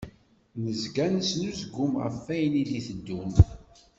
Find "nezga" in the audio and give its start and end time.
0.63-1.05